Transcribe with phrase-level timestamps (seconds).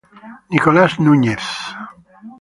[0.51, 1.43] Nicolás Núñez